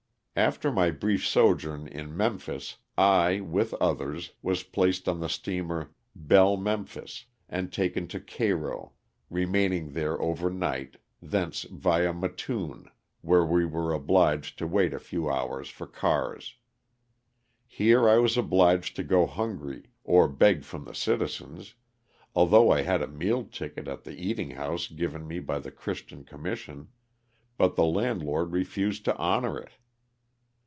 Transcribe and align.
After 0.33 0.71
my 0.71 0.91
brief 0.91 1.27
sojourn 1.27 1.87
in 1.89 2.15
Memphis, 2.15 2.77
I, 2.97 3.41
with 3.41 3.73
others, 3.75 4.31
was 4.41 4.63
placed 4.63 5.09
on 5.09 5.19
the 5.19 5.27
steamer'' 5.27 5.93
Belle 6.29 6.55
Memphis" 6.55 7.25
and 7.49 7.71
taken 7.71 8.07
to 8.07 8.19
Ca, 8.21 8.45
iro, 8.47 8.93
remaining 9.29 9.91
there 9.91 10.19
over 10.21 10.49
night, 10.49 10.95
thence 11.21 11.63
via 11.63 12.13
Matoon, 12.13 12.89
where 13.19 13.43
we 13.45 13.65
were 13.65 13.91
obliged 13.93 14.57
to 14.59 14.67
wait 14.67 14.93
a 14.93 14.99
few 14.99 15.29
hours 15.29 15.67
for 15.67 15.85
cars. 15.85 16.55
Here 17.67 18.07
I 18.07 18.15
was 18.19 18.37
obliged 18.37 18.95
to 18.95 19.03
go 19.03 19.27
hungry, 19.27 19.87
or 20.05 20.29
beg 20.29 20.63
from 20.63 20.85
the 20.85 20.95
citizens, 20.95 21.75
although 22.33 22.71
I 22.71 22.83
had 22.83 23.01
a 23.01 23.07
meal 23.07 23.43
ticket 23.43 23.89
at 23.89 24.05
the 24.05 24.15
eating 24.15 24.51
house 24.51 24.87
given 24.87 25.27
nie 25.27 25.39
by 25.39 25.59
the 25.59 25.71
Christian 25.71 26.23
commission, 26.23 26.87
but 27.57 27.75
the 27.75 27.85
landlord 27.85 28.53
refused 28.53 29.03
to 29.05 29.17
honor 29.17 29.59
it. 29.59 29.73